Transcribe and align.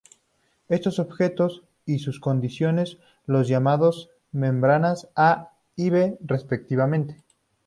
Estos 0.67 0.97
objetos 0.97 1.61
y 1.85 1.99
sus 1.99 2.19
condiciones 2.19 2.97
son 3.27 3.43
llamados 3.43 4.09
membranas 4.31 5.07
A 5.15 5.51
y 5.75 5.91
B 5.91 6.17
respectivamente. 6.21 7.23